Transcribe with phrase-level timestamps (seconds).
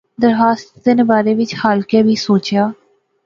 [0.23, 2.63] درخواست دتے نے بارے وچ خالقے وی سوچیا